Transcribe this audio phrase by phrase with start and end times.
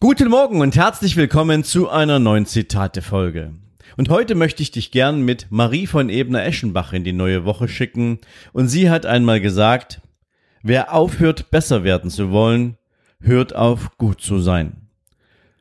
[0.00, 3.54] Guten Morgen und herzlich willkommen zu einer neuen Zitate-Folge.
[3.96, 8.20] Und heute möchte ich dich gern mit Marie von Ebner-Eschenbach in die neue Woche schicken.
[8.52, 10.00] Und sie hat einmal gesagt,
[10.62, 12.78] wer aufhört, besser werden zu wollen,
[13.20, 14.77] hört auf, gut zu sein.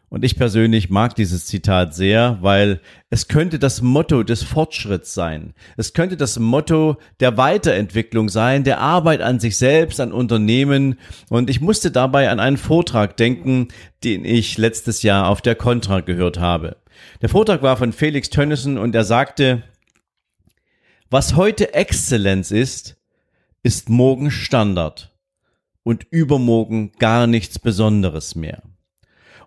[0.10, 2.80] Und ich persönlich mag dieses Zitat sehr, weil
[3.10, 5.54] es könnte das Motto des Fortschritts sein.
[5.76, 10.98] Es könnte das Motto der Weiterentwicklung sein, der Arbeit an sich selbst, an Unternehmen.
[11.30, 13.68] Und ich musste dabei an einen Vortrag denken,
[14.06, 16.78] den ich letztes Jahr auf der Contra gehört habe.
[17.22, 19.64] Der Vortrag war von Felix Tönnissen und er sagte,
[21.10, 22.96] was heute Exzellenz ist,
[23.62, 25.14] ist morgen Standard
[25.84, 28.64] und übermorgen gar nichts Besonderes mehr.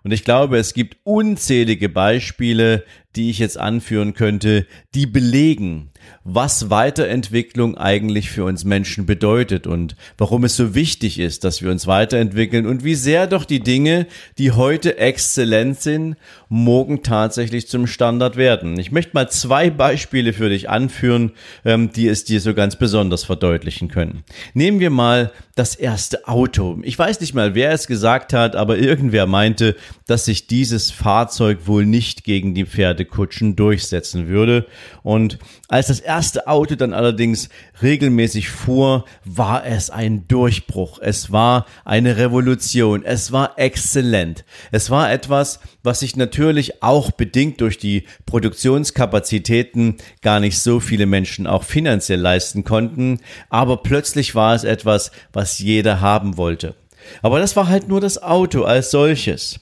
[0.03, 2.85] Und ich glaube, es gibt unzählige Beispiele,
[3.15, 5.90] die ich jetzt anführen könnte, die belegen,
[6.23, 11.71] was Weiterentwicklung eigentlich für uns Menschen bedeutet und warum es so wichtig ist, dass wir
[11.71, 14.07] uns weiterentwickeln und wie sehr doch die Dinge,
[14.37, 16.15] die heute exzellent sind,
[16.49, 18.79] morgen tatsächlich zum Standard werden.
[18.79, 21.31] Ich möchte mal zwei Beispiele für dich anführen,
[21.65, 24.23] ähm, die es dir so ganz besonders verdeutlichen können.
[24.53, 26.79] Nehmen wir mal das erste Auto.
[26.83, 29.75] Ich weiß nicht mal, wer es gesagt hat, aber irgendwer meinte,
[30.07, 34.65] dass sich dieses Fahrzeug wohl nicht gegen die Pferdekutschen durchsetzen würde.
[35.03, 37.49] Und als das erste Auto dann allerdings
[37.81, 40.99] regelmäßig fuhr, war es ein Durchbruch.
[41.01, 43.03] Es war eine Revolution.
[43.03, 44.45] Es war exzellent.
[44.71, 51.07] Es war etwas, was sich natürlich auch bedingt durch die Produktionskapazitäten gar nicht so viele
[51.07, 53.19] Menschen auch finanziell leisten konnten.
[53.49, 56.75] Aber plötzlich war es etwas, was jeder haben wollte.
[57.21, 59.59] Aber das war halt nur das Auto als solches.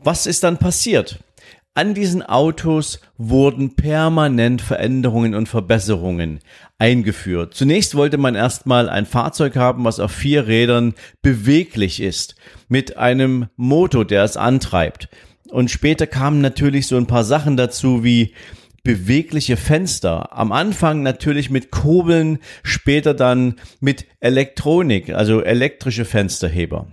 [0.00, 1.20] Was ist dann passiert?
[1.76, 6.40] An diesen Autos wurden permanent Veränderungen und Verbesserungen
[6.78, 7.52] eingeführt.
[7.52, 12.34] Zunächst wollte man erstmal ein Fahrzeug haben, was auf vier Rädern beweglich ist,
[12.70, 15.10] mit einem Motor, der es antreibt.
[15.50, 18.32] Und später kamen natürlich so ein paar Sachen dazu wie
[18.82, 20.34] bewegliche Fenster.
[20.34, 26.86] Am Anfang natürlich mit Kurbeln, später dann mit Elektronik, also elektrische Fensterheber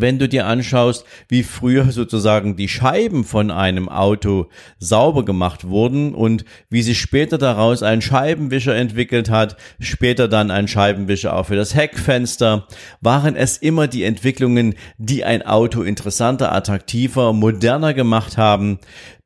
[0.00, 6.14] wenn du dir anschaust, wie früher sozusagen die Scheiben von einem Auto sauber gemacht wurden
[6.14, 11.56] und wie sich später daraus ein Scheibenwischer entwickelt hat, später dann ein Scheibenwischer auch für
[11.56, 12.66] das Heckfenster,
[13.00, 18.78] waren es immer die Entwicklungen, die ein Auto interessanter, attraktiver, moderner gemacht haben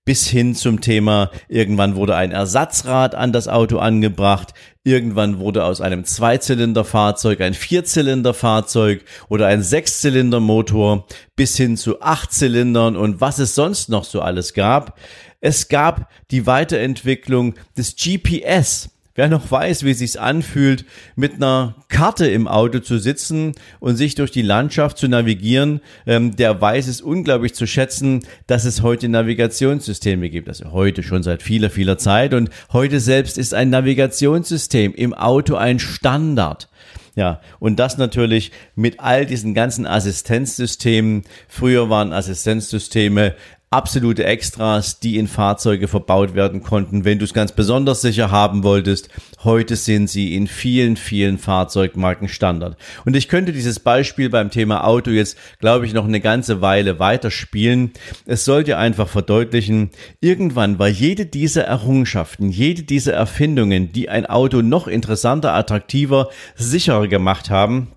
[0.09, 5.83] bis hin zum Thema, irgendwann wurde ein Ersatzrad an das Auto angebracht, irgendwann wurde aus
[5.83, 13.91] einem Zweizylinderfahrzeug ein Vierzylinderfahrzeug oder ein Sechszylindermotor bis hin zu Achtzylindern und was es sonst
[13.91, 14.99] noch so alles gab.
[15.43, 18.89] Es gab die Weiterentwicklung des GPS.
[19.19, 20.85] Wer noch weiß, wie es sich anfühlt,
[21.17, 26.37] mit einer Karte im Auto zu sitzen und sich durch die Landschaft zu navigieren, ähm,
[26.37, 30.47] der weiß es unglaublich zu schätzen, dass es heute Navigationssysteme gibt.
[30.47, 32.33] Also heute schon seit vieler, vieler Zeit.
[32.33, 36.69] Und heute selbst ist ein Navigationssystem im Auto ein Standard.
[37.17, 41.25] Ja, und das natürlich mit all diesen ganzen Assistenzsystemen.
[41.49, 43.35] Früher waren Assistenzsysteme
[43.71, 48.63] absolute Extras, die in Fahrzeuge verbaut werden konnten, wenn du es ganz besonders sicher haben
[48.63, 49.11] wolltest.
[49.45, 52.79] Heute sind sie in vielen, vielen Fahrzeugmarken Standard.
[53.05, 56.99] Und ich könnte dieses Beispiel beim Thema Auto jetzt, glaube ich, noch eine ganze Weile
[56.99, 57.93] weiterspielen.
[58.25, 59.91] Es soll dir einfach verdeutlichen,
[60.21, 67.07] irgendwann war jede dieser Errungenschaften, jede dieser Erfindungen, die ein Auto noch interessanter, attraktiver, sicherer
[67.07, 67.89] gemacht haben,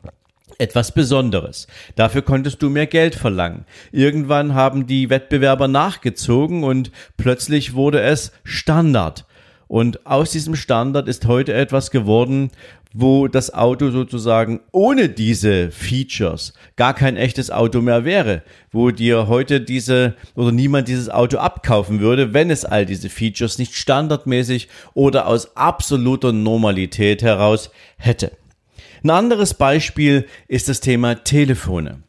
[0.62, 1.68] etwas Besonderes.
[1.96, 3.66] Dafür konntest du mehr Geld verlangen.
[3.92, 9.26] Irgendwann haben die Wettbewerber nachgezogen und plötzlich wurde es Standard.
[9.68, 12.52] Und aus diesem Standard ist heute etwas geworden,
[12.94, 19.28] wo das Auto sozusagen ohne diese Features gar kein echtes Auto mehr wäre, wo dir
[19.28, 24.68] heute diese oder niemand dieses Auto abkaufen würde, wenn es all diese Features nicht standardmäßig
[24.94, 28.32] oder aus absoluter Normalität heraus hätte.
[29.04, 32.04] Ein anderes Beispiel ist das Thema Telefone.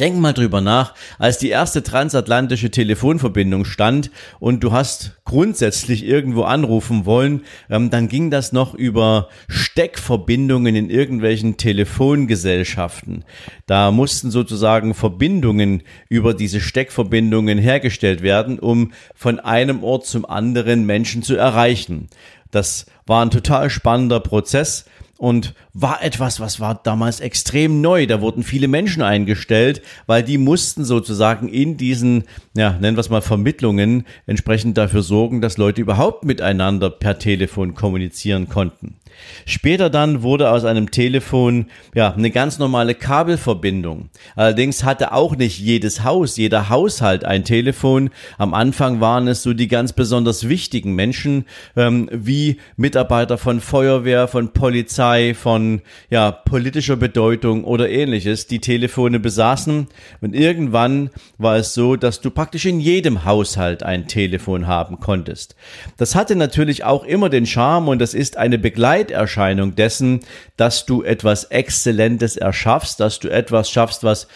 [0.00, 6.42] Denk mal drüber nach, als die erste transatlantische Telefonverbindung stand und du hast grundsätzlich irgendwo
[6.42, 13.24] anrufen wollen, ähm, dann ging das noch über Steckverbindungen in irgendwelchen Telefongesellschaften.
[13.66, 20.84] Da mussten sozusagen Verbindungen über diese Steckverbindungen hergestellt werden, um von einem Ort zum anderen
[20.86, 22.08] Menschen zu erreichen.
[22.50, 24.86] Das war ein total spannender Prozess
[25.20, 28.06] und war etwas, was war damals extrem neu.
[28.06, 32.24] Da wurden viele Menschen eingestellt, weil die mussten sozusagen in diesen,
[32.56, 37.74] ja, nennen wir es mal Vermittlungen, entsprechend dafür sorgen, dass Leute überhaupt miteinander per Telefon
[37.74, 38.99] kommunizieren konnten.
[39.46, 44.10] Später dann wurde aus einem Telefon ja eine ganz normale Kabelverbindung.
[44.36, 48.10] Allerdings hatte auch nicht jedes Haus, jeder Haushalt ein Telefon.
[48.38, 51.46] Am Anfang waren es so die ganz besonders wichtigen Menschen
[51.76, 59.20] ähm, wie Mitarbeiter von Feuerwehr, von Polizei, von ja politischer Bedeutung oder ähnliches, die Telefone
[59.20, 59.88] besaßen.
[60.20, 65.56] Und irgendwann war es so, dass du praktisch in jedem Haushalt ein Telefon haben konntest.
[65.96, 70.20] Das hatte natürlich auch immer den Charme und das ist eine Begleitung Begleiterscheinung dessen,
[70.56, 74.28] dass du etwas Exzellentes erschaffst, dass du etwas schaffst, was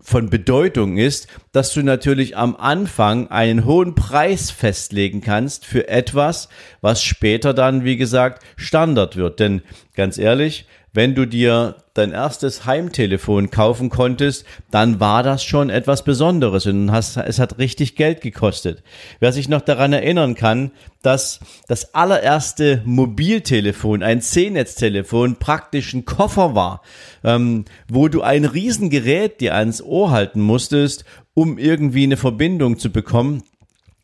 [0.00, 6.48] von Bedeutung ist, dass du natürlich am Anfang einen hohen Preis festlegen kannst für etwas,
[6.80, 9.38] was später dann, wie gesagt, Standard wird.
[9.38, 9.62] Denn
[9.94, 16.04] ganz ehrlich, wenn du dir dein erstes Heimtelefon kaufen konntest, dann war das schon etwas
[16.04, 18.82] Besonderes und hast, es hat richtig Geld gekostet.
[19.20, 20.70] Wer sich noch daran erinnern kann,
[21.02, 26.82] dass das allererste Mobiltelefon, ein C-Netz-Telefon, praktisch ein Koffer war,
[27.24, 31.04] ähm, wo du ein Riesengerät dir ans Ohr halten musstest,
[31.34, 33.42] um irgendwie eine Verbindung zu bekommen,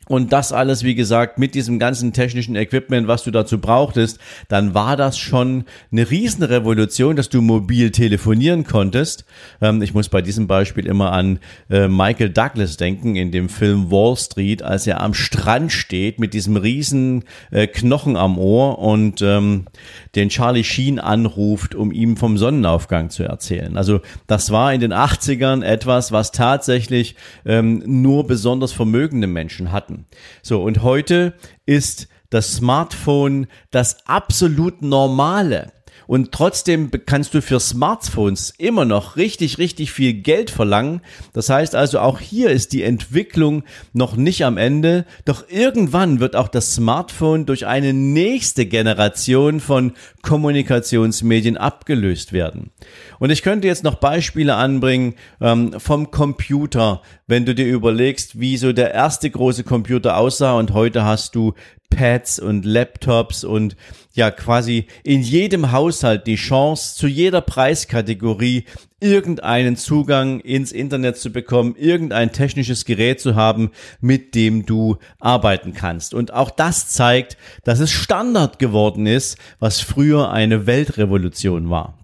[0.08, 4.19] und das alles, wie gesagt, mit diesem ganzen technischen Equipment, was du dazu brauchtest,
[4.49, 9.25] dann war das schon eine Riesenrevolution, dass du mobil telefonieren konntest.
[9.60, 11.38] Ähm, ich muss bei diesem Beispiel immer an
[11.70, 16.34] äh, Michael Douglas denken in dem Film Wall Street, als er am Strand steht mit
[16.34, 19.66] diesem riesen äh, Knochen am Ohr und ähm,
[20.14, 23.76] den Charlie Sheen anruft, um ihm vom Sonnenaufgang zu erzählen.
[23.76, 29.97] Also das war in den 80ern etwas, was tatsächlich ähm, nur besonders vermögende Menschen hatten.
[30.42, 31.34] So, und heute
[31.66, 35.72] ist das Smartphone das absolut normale.
[36.08, 41.02] Und trotzdem kannst du für Smartphones immer noch richtig, richtig viel Geld verlangen.
[41.34, 43.62] Das heißt also, auch hier ist die Entwicklung
[43.93, 45.05] noch nicht am Ende.
[45.26, 52.70] Doch irgendwann wird auch das Smartphone durch eine nächste Generation von Kommunikationsmedien abgelöst werden.
[53.19, 58.56] Und ich könnte jetzt noch Beispiele anbringen ähm, vom Computer, wenn du dir überlegst, wie
[58.56, 61.52] so der erste große Computer aussah und heute hast du
[61.90, 63.76] Pads und Laptops und
[64.12, 68.64] ja quasi in jedem Haushalt die Chance, zu jeder Preiskategorie
[69.00, 73.70] irgendeinen Zugang ins Internet zu bekommen, irgendein technisches Gerät zu haben,
[74.00, 76.14] mit dem du arbeiten kannst.
[76.14, 81.99] Und auch das zeigt, dass es Standard geworden ist, was früher eine Weltrevolution war.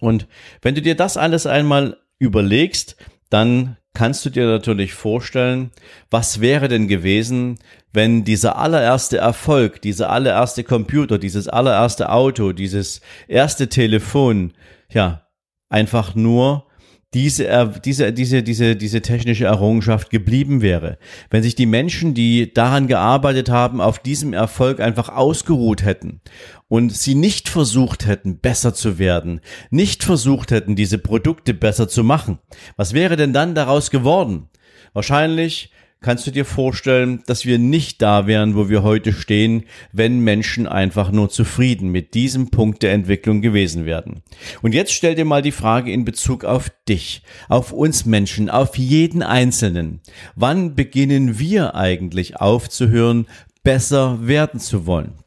[0.00, 0.26] Und
[0.62, 2.96] wenn du dir das alles einmal überlegst,
[3.30, 5.70] dann kannst du dir natürlich vorstellen,
[6.10, 7.58] was wäre denn gewesen,
[7.94, 14.52] wenn dieser allererste Erfolg, dieser allererste Computer, dieses allererste Auto, dieses erste Telefon,
[14.90, 15.26] ja,
[15.70, 16.65] einfach nur
[17.14, 20.98] diese, diese, diese, diese, diese technische Errungenschaft geblieben wäre.
[21.30, 26.20] Wenn sich die Menschen, die daran gearbeitet haben, auf diesem Erfolg einfach ausgeruht hätten
[26.68, 32.04] und sie nicht versucht hätten, besser zu werden, nicht versucht hätten, diese Produkte besser zu
[32.04, 32.38] machen,
[32.76, 34.48] was wäre denn dann daraus geworden?
[34.92, 35.70] Wahrscheinlich
[36.06, 40.68] kannst du dir vorstellen, dass wir nicht da wären, wo wir heute stehen, wenn Menschen
[40.68, 44.22] einfach nur zufrieden mit diesem Punkt der Entwicklung gewesen wären.
[44.62, 48.78] Und jetzt stell dir mal die Frage in Bezug auf dich, auf uns Menschen, auf
[48.78, 50.00] jeden Einzelnen.
[50.36, 53.26] Wann beginnen wir eigentlich aufzuhören,
[53.64, 55.25] besser werden zu wollen?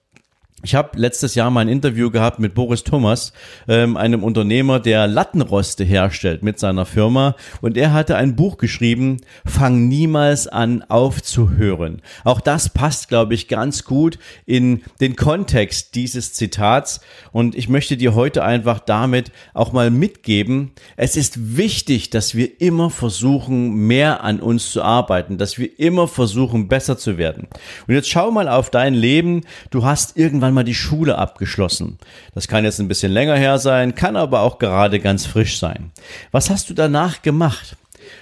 [0.62, 3.32] Ich habe letztes Jahr mal ein Interview gehabt mit Boris Thomas,
[3.70, 7.38] ähm, einem Unternehmer, der Lattenroste herstellt mit seiner Firma.
[7.62, 12.02] Und er hatte ein Buch geschrieben, Fang niemals an aufzuhören.
[12.26, 17.00] Auch das passt, glaube ich, ganz gut in den Kontext dieses Zitats.
[17.32, 22.60] Und ich möchte dir heute einfach damit auch mal mitgeben, es ist wichtig, dass wir
[22.60, 27.48] immer versuchen, mehr an uns zu arbeiten, dass wir immer versuchen, besser zu werden.
[27.88, 29.42] Und jetzt schau mal auf dein Leben.
[29.70, 32.00] Du hast irgendwann irgendwann mal die Schule abgeschlossen.
[32.34, 35.92] Das kann jetzt ein bisschen länger her sein, kann aber auch gerade ganz frisch sein.
[36.32, 37.76] Was hast du danach gemacht?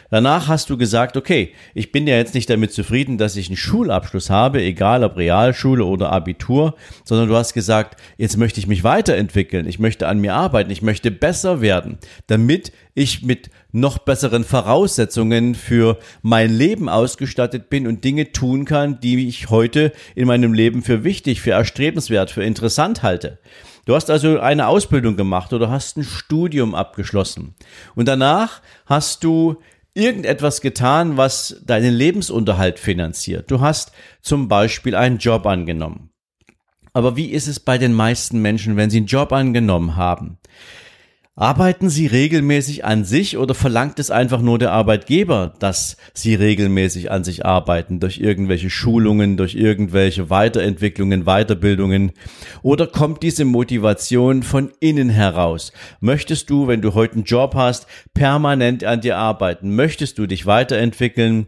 [0.09, 3.57] Danach hast du gesagt, okay, ich bin ja jetzt nicht damit zufrieden, dass ich einen
[3.57, 8.83] Schulabschluss habe, egal ob Realschule oder Abitur, sondern du hast gesagt, jetzt möchte ich mich
[8.83, 11.97] weiterentwickeln, ich möchte an mir arbeiten, ich möchte besser werden,
[12.27, 18.99] damit ich mit noch besseren Voraussetzungen für mein Leben ausgestattet bin und Dinge tun kann,
[19.01, 23.39] die ich heute in meinem Leben für wichtig, für erstrebenswert, für interessant halte.
[23.85, 27.55] Du hast also eine Ausbildung gemacht oder hast ein Studium abgeschlossen.
[27.95, 29.61] Und danach hast du
[29.97, 33.51] irgendetwas getan, was deinen Lebensunterhalt finanziert.
[33.51, 36.11] Du hast zum Beispiel einen Job angenommen.
[36.93, 40.37] Aber wie ist es bei den meisten Menschen, wenn sie einen Job angenommen haben?
[41.39, 47.11] Arbeiten Sie regelmäßig an sich oder verlangt es einfach nur der Arbeitgeber, dass Sie regelmäßig
[47.11, 52.11] an sich arbeiten, durch irgendwelche Schulungen, durch irgendwelche Weiterentwicklungen, Weiterbildungen?
[52.63, 55.73] Oder kommt diese Motivation von innen heraus?
[55.99, 59.75] Möchtest du, wenn du heute einen Job hast, permanent an dir arbeiten?
[59.75, 61.45] Möchtest du dich weiterentwickeln?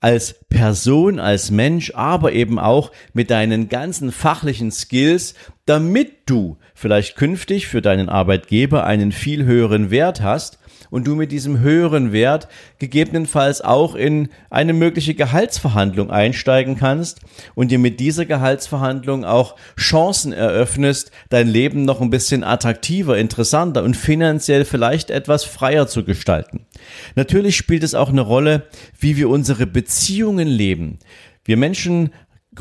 [0.00, 5.34] Als Person, als Mensch, aber eben auch mit deinen ganzen fachlichen Skills,
[5.66, 10.58] damit du vielleicht künftig für deinen Arbeitgeber einen viel höheren Wert hast
[10.90, 17.20] und du mit diesem höheren Wert gegebenenfalls auch in eine mögliche Gehaltsverhandlung einsteigen kannst
[17.54, 23.82] und dir mit dieser Gehaltsverhandlung auch Chancen eröffnest, dein Leben noch ein bisschen attraktiver, interessanter
[23.82, 26.66] und finanziell vielleicht etwas freier zu gestalten.
[27.14, 28.66] Natürlich spielt es auch eine Rolle,
[28.98, 30.98] wie wir unsere Beziehungen leben.
[31.44, 32.10] Wir Menschen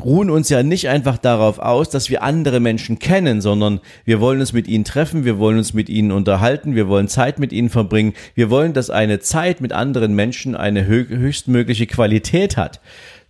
[0.03, 4.39] ruhen uns ja nicht einfach darauf aus, dass wir andere Menschen kennen, sondern wir wollen
[4.39, 7.70] uns mit ihnen treffen, wir wollen uns mit ihnen unterhalten, wir wollen Zeit mit ihnen
[7.70, 12.79] verbringen, wir wollen, dass eine Zeit mit anderen Menschen eine höchstmögliche Qualität hat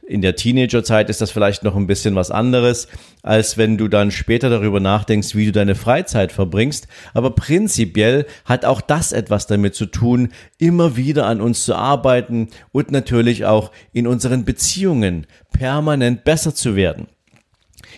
[0.09, 2.87] in der Teenagerzeit ist das vielleicht noch ein bisschen was anderes,
[3.21, 6.87] als wenn du dann später darüber nachdenkst, wie du deine Freizeit verbringst.
[7.13, 12.49] Aber prinzipiell hat auch das etwas damit zu tun, immer wieder an uns zu arbeiten
[12.71, 17.07] und natürlich auch in unseren Beziehungen permanent besser zu werden.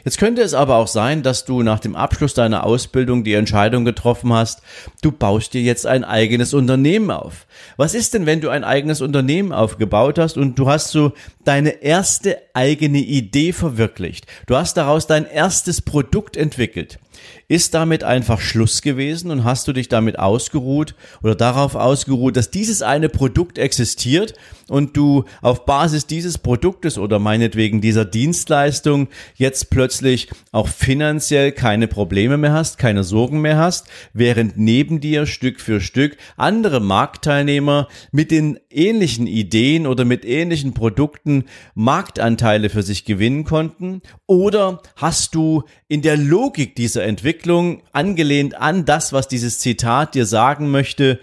[0.04, 3.86] Jetzt könnte es aber auch sein, dass du nach dem Abschluss deiner Ausbildung die Entscheidung
[3.86, 4.62] getroffen hast,
[5.02, 7.46] du baust dir jetzt ein eigenes Unternehmen auf.
[7.78, 11.84] Was ist denn, wenn du ein eigenes Unternehmen aufgebaut hast und du hast so deine
[11.84, 14.26] erste eigene Idee verwirklicht?
[14.48, 17.00] Du hast daraus dein erstes Produkt entwickelt.
[17.48, 22.52] Ist damit einfach Schluss gewesen und hast du dich damit ausgeruht oder darauf ausgeruht, dass
[22.52, 24.34] dieses eine Produkt existiert
[24.72, 31.88] und du auf Basis dieses Produktes oder meinetwegen dieser Dienstleistung jetzt plötzlich auch finanziell keine
[31.88, 37.90] Probleme mehr hast, keine Sorgen mehr hast, während neben dir Stück für Stück andere Marktteilnehmer
[38.12, 44.02] mit den ähnlichen Ideen oder mit ähnlichen Produkten Marktanteile für sich gewinnen konnten?
[44.26, 50.26] Oder hast du in der Logik dieser Entwicklung, angelehnt an das, was dieses Zitat dir
[50.26, 51.20] sagen möchte,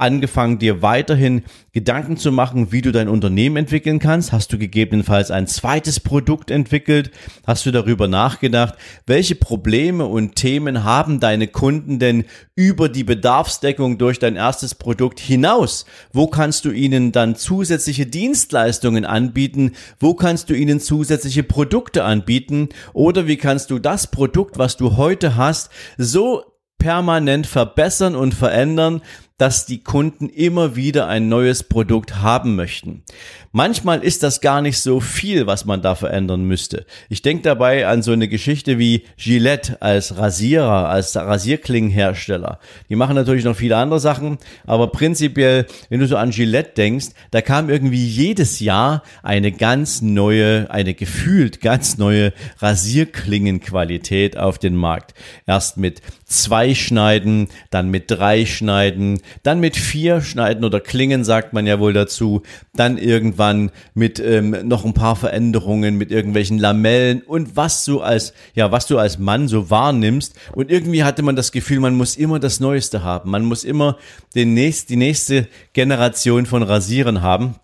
[0.00, 1.42] angefangen, dir weiterhin
[1.72, 4.32] Gedanken zu machen, wie du dein Unternehmen entwickeln kannst?
[4.32, 7.10] Hast du gegebenenfalls ein zweites Produkt entwickelt?
[7.46, 8.74] Hast du darüber nachgedacht,
[9.06, 12.24] welche Probleme und Themen haben deine Kunden denn
[12.56, 15.86] über die Bedarfsdeckung durch dein erstes Produkt hinaus?
[16.12, 19.72] Wo kannst du ihnen dann zusätzliche Dienstleistungen anbieten?
[19.98, 22.70] Wo kannst du ihnen zusätzliche Produkte anbieten?
[22.92, 26.44] Oder wie kannst du das Produkt, was du heute hast, so
[26.80, 29.02] permanent verbessern und verändern,
[29.40, 33.04] dass die Kunden immer wieder ein neues Produkt haben möchten.
[33.52, 36.84] Manchmal ist das gar nicht so viel, was man da verändern müsste.
[37.08, 42.60] Ich denke dabei an so eine Geschichte wie Gillette als Rasierer, als Rasierklingenhersteller.
[42.90, 47.08] Die machen natürlich noch viele andere Sachen, aber prinzipiell, wenn du so an Gillette denkst,
[47.30, 54.76] da kam irgendwie jedes Jahr eine ganz neue, eine gefühlt ganz neue Rasierklingenqualität auf den
[54.76, 55.14] Markt.
[55.46, 61.52] Erst mit zwei Schneiden, dann mit drei Schneiden, dann mit vier Schneiden oder Klingen sagt
[61.52, 62.42] man ja wohl dazu,
[62.74, 68.32] dann irgendwann mit ähm, noch ein paar Veränderungen, mit irgendwelchen Lamellen und was du als,
[68.54, 70.34] ja, was du als Mann so wahrnimmst.
[70.52, 73.30] Und irgendwie hatte man das Gefühl, man muss immer das Neueste haben.
[73.30, 73.98] Man muss immer
[74.34, 77.56] den nächst, die nächste Generation von Rasieren haben.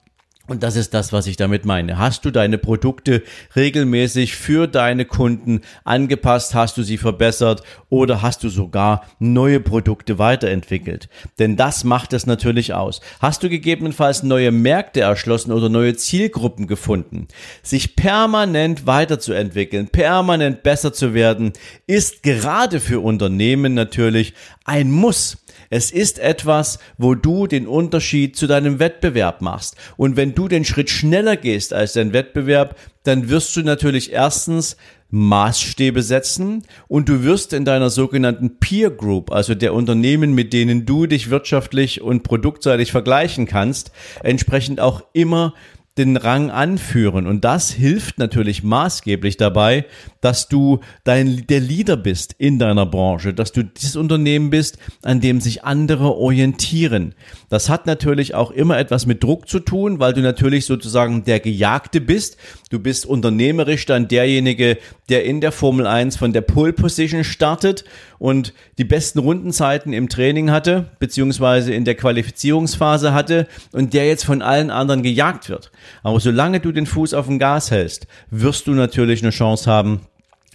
[0.48, 1.98] Und das ist das, was ich damit meine.
[1.98, 3.22] Hast du deine Produkte
[3.56, 6.54] regelmäßig für deine Kunden angepasst?
[6.54, 7.62] Hast du sie verbessert?
[7.88, 11.08] Oder hast du sogar neue Produkte weiterentwickelt?
[11.40, 13.00] Denn das macht es natürlich aus.
[13.20, 17.26] Hast du gegebenenfalls neue Märkte erschlossen oder neue Zielgruppen gefunden?
[17.62, 21.52] Sich permanent weiterzuentwickeln, permanent besser zu werden,
[21.88, 24.34] ist gerade für Unternehmen natürlich
[24.64, 25.38] ein Muss.
[25.70, 29.76] Es ist etwas, wo du den Unterschied zu deinem Wettbewerb machst.
[29.96, 34.76] Und wenn du den Schritt schneller gehst als dein Wettbewerb, dann wirst du natürlich erstens
[35.10, 40.84] Maßstäbe setzen und du wirst in deiner sogenannten Peer Group, also der Unternehmen, mit denen
[40.84, 43.92] du dich wirtschaftlich und produktseitig vergleichen kannst,
[44.24, 45.54] entsprechend auch immer
[45.98, 47.26] den Rang anführen.
[47.26, 49.86] Und das hilft natürlich maßgeblich dabei,
[50.20, 55.20] dass du dein, der Leader bist in deiner Branche, dass du dieses Unternehmen bist, an
[55.20, 57.14] dem sich andere orientieren.
[57.48, 61.40] Das hat natürlich auch immer etwas mit Druck zu tun, weil du natürlich sozusagen der
[61.40, 62.36] Gejagte bist.
[62.70, 67.84] Du bist unternehmerisch dann derjenige, der in der Formel 1 von der Pole Position startet
[68.18, 74.24] und die besten Rundenzeiten im Training hatte, beziehungsweise in der Qualifizierungsphase hatte und der jetzt
[74.24, 75.70] von allen anderen gejagt wird.
[76.02, 80.00] Aber solange du den Fuß auf dem Gas hältst, wirst du natürlich eine Chance haben,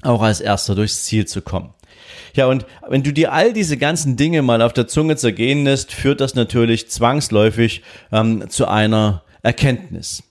[0.01, 1.73] auch als erster durchs Ziel zu kommen.
[2.33, 5.91] Ja, und wenn du dir all diese ganzen Dinge mal auf der Zunge zergehen lässt,
[5.91, 10.23] führt das natürlich zwangsläufig ähm, zu einer Erkenntnis.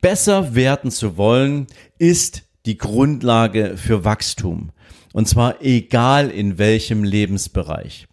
[0.00, 1.66] Besser werden zu wollen,
[1.98, 4.70] ist die Grundlage für Wachstum.
[5.12, 8.06] Und zwar egal in welchem Lebensbereich.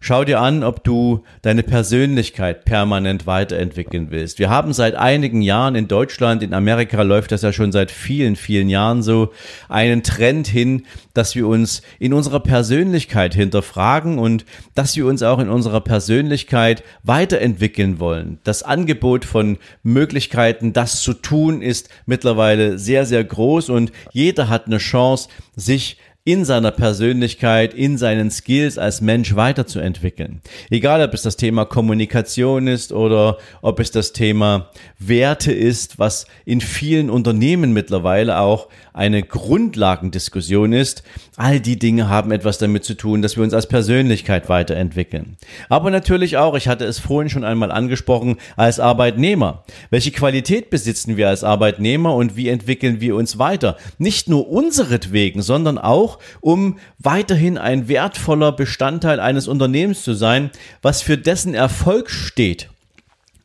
[0.00, 4.38] Schau dir an, ob du deine Persönlichkeit permanent weiterentwickeln willst.
[4.38, 8.36] Wir haben seit einigen Jahren in Deutschland, in Amerika läuft das ja schon seit vielen,
[8.36, 9.32] vielen Jahren so,
[9.68, 14.44] einen Trend hin, dass wir uns in unserer Persönlichkeit hinterfragen und
[14.76, 18.38] dass wir uns auch in unserer Persönlichkeit weiterentwickeln wollen.
[18.44, 24.66] Das Angebot von Möglichkeiten, das zu tun, ist mittlerweile sehr, sehr groß und jeder hat
[24.66, 25.96] eine Chance, sich
[26.28, 30.42] in seiner Persönlichkeit, in seinen Skills als Mensch weiterzuentwickeln.
[30.68, 34.68] Egal, ob es das Thema Kommunikation ist oder ob es das Thema
[34.98, 41.04] Werte ist, was in vielen Unternehmen mittlerweile auch eine Grundlagendiskussion ist.
[41.36, 45.36] All die Dinge haben etwas damit zu tun, dass wir uns als Persönlichkeit weiterentwickeln.
[45.68, 49.64] Aber natürlich auch, ich hatte es vorhin schon einmal angesprochen, als Arbeitnehmer.
[49.90, 53.76] Welche Qualität besitzen wir als Arbeitnehmer und wie entwickeln wir uns weiter?
[53.98, 60.50] Nicht nur unseretwegen, sondern auch, um weiterhin ein wertvoller Bestandteil eines Unternehmens zu sein,
[60.82, 62.68] was für dessen Erfolg steht.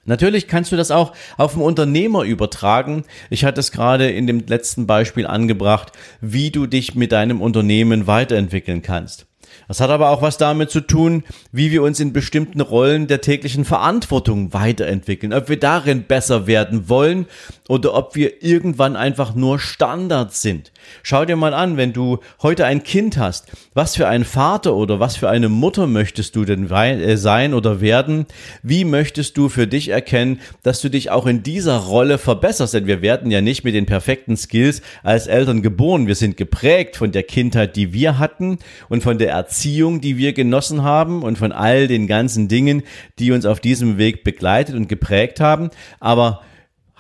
[0.06, 3.06] Natürlich kannst du das auch auf den Unternehmer übertragen.
[3.30, 8.06] Ich hatte es gerade in dem letzten Beispiel angebracht, wie du dich mit deinem Unternehmen
[8.06, 9.28] weiterentwickeln kannst.
[9.68, 13.22] Das hat aber auch was damit zu tun, wie wir uns in bestimmten Rollen der
[13.22, 17.28] täglichen Verantwortung weiterentwickeln, ob wir darin besser werden wollen
[17.70, 20.72] oder ob wir irgendwann einfach nur Standard sind.
[21.02, 25.00] Schau dir mal an, wenn du heute ein Kind hast, was für ein Vater oder
[25.00, 28.26] was für eine Mutter möchtest du denn äh, sein oder werden?
[28.64, 32.74] Wie möchtest du für dich erkennen, dass du dich auch in dieser Rolle verbesserst?
[32.74, 36.08] Denn wir werden ja nicht mit den perfekten Skills als Eltern geboren.
[36.08, 40.34] Wir sind geprägt von der Kindheit, die wir hatten und von der Erziehung, die wir
[40.34, 42.84] genossen haben und von all den ganzen Dingen,
[43.20, 45.70] die uns auf diesem Weg begleitet und geprägt haben.
[46.00, 46.42] Aber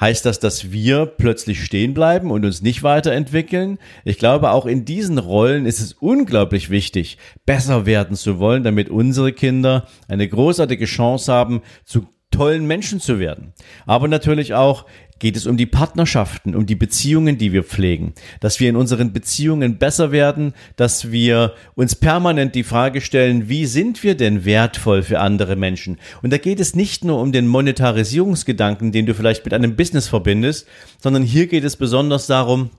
[0.04, 3.80] Heißt das, dass wir plötzlich stehen bleiben und uns nicht weiterentwickeln?
[4.04, 8.89] Ich glaube, auch in diesen Rollen ist es unglaublich wichtig, besser werden zu wollen, damit
[8.89, 13.54] unsere Kinder eine großartige Chance haben, zu tollen Menschen zu werden.
[13.86, 14.88] Aber natürlich auch
[15.23, 19.13] geht es um die Partnerschaften, um die Beziehungen, die wir pflegen, dass wir in unseren
[19.13, 25.01] Beziehungen besser werden, dass wir uns permanent die Frage stellen, wie sind wir denn wertvoll
[25.01, 25.97] für andere Menschen?
[26.23, 30.09] Und da geht es nicht nur um den Monetarisierungsgedanken, den du vielleicht mit einem Business
[30.09, 30.67] verbindest,
[30.99, 32.71] sondern hier geht es besonders darum,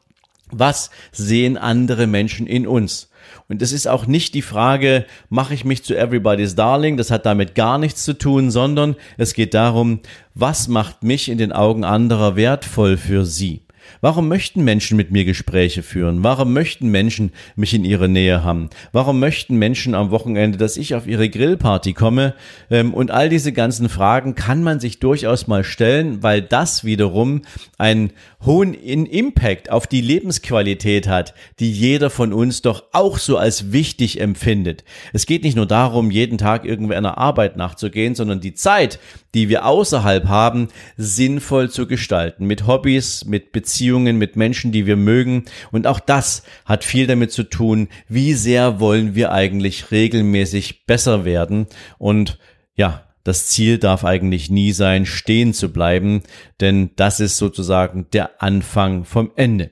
[0.50, 3.08] was sehen andere Menschen in uns?
[3.48, 6.96] Und es ist auch nicht die Frage, mache ich mich zu Everybody's Darling?
[6.96, 10.00] Das hat damit gar nichts zu tun, sondern es geht darum,
[10.34, 13.63] was macht mich in den Augen anderer wertvoll für sie?
[14.00, 16.22] Warum möchten Menschen mit mir Gespräche führen?
[16.22, 18.70] Warum möchten Menschen mich in ihre Nähe haben?
[18.92, 22.34] Warum möchten Menschen am Wochenende, dass ich auf ihre Grillparty komme?
[22.70, 27.42] Ähm, und all diese ganzen Fragen kann man sich durchaus mal stellen, weil das wiederum
[27.78, 28.12] einen
[28.44, 34.20] hohen Impact auf die Lebensqualität hat, die jeder von uns doch auch so als wichtig
[34.20, 34.84] empfindet.
[35.12, 38.98] Es geht nicht nur darum, jeden Tag irgendwie einer Arbeit nachzugehen, sondern die Zeit,
[39.34, 42.46] die wir außerhalb haben, sinnvoll zu gestalten.
[42.46, 45.44] Mit Hobbys, mit Beziehungen, mit Menschen, die wir mögen.
[45.72, 51.24] Und auch das hat viel damit zu tun, wie sehr wollen wir eigentlich regelmäßig besser
[51.24, 51.66] werden.
[51.98, 52.38] Und
[52.76, 56.22] ja, das Ziel darf eigentlich nie sein, stehen zu bleiben,
[56.60, 59.70] denn das ist sozusagen der Anfang vom Ende.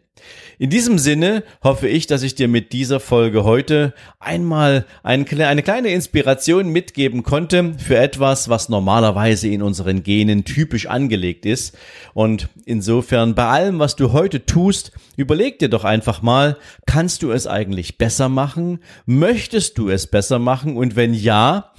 [0.59, 5.89] In diesem Sinne hoffe ich, dass ich dir mit dieser Folge heute einmal eine kleine
[5.89, 11.77] Inspiration mitgeben konnte für etwas, was normalerweise in unseren Genen typisch angelegt ist.
[12.15, 17.33] Und insofern bei allem, was du heute tust, überleg dir doch einfach mal, kannst du
[17.33, 18.79] es eigentlich besser machen?
[19.05, 20.77] Möchtest du es besser machen?
[20.77, 21.73] Und wenn ja,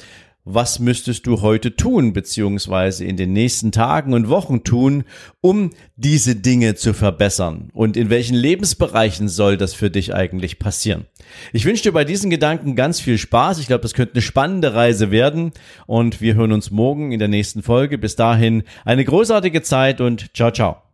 [0.45, 5.03] was müsstest du heute tun, beziehungsweise in den nächsten Tagen und Wochen tun,
[5.41, 7.69] um diese Dinge zu verbessern?
[7.73, 11.05] Und in welchen Lebensbereichen soll das für dich eigentlich passieren?
[11.53, 13.59] Ich wünsche dir bei diesen Gedanken ganz viel Spaß.
[13.59, 15.51] Ich glaube, das könnte eine spannende Reise werden.
[15.87, 17.97] Und wir hören uns morgen in der nächsten Folge.
[17.97, 20.92] Bis dahin eine großartige Zeit und ciao, ciao.